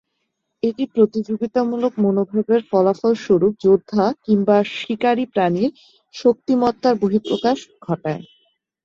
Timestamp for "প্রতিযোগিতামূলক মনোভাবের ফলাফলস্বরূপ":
0.95-3.53